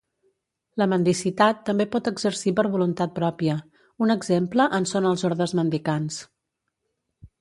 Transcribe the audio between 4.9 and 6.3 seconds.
són els ordes mendicants.